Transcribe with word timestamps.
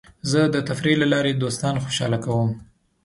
زه 0.31 0.41
د 0.53 0.55
تفریح 0.69 0.95
له 1.01 1.07
لارې 1.13 1.31
دوستان 1.33 1.75
خوشحاله 1.83 2.17
کوم. 2.25 2.49